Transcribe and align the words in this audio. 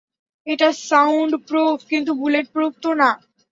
এটা 0.47 0.69
সাউন্ডপ্রুফ, 0.81 1.77
কিন্তু 1.89 2.11
বুলেটপ্রুফ 2.13 2.73
তো 2.81 2.91
না। 2.93 3.09